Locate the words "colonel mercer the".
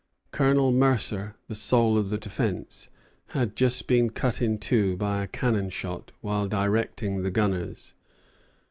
0.31-1.53